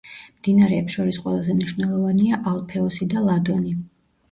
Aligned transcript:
მდინარეებს 0.37 0.95
შორის 0.99 1.19
ყველაზე 1.25 1.57
მნიშვნელოვანია 1.59 2.41
ალფეოსი 2.55 3.11
და 3.15 3.25
ლადონი. 3.31 3.79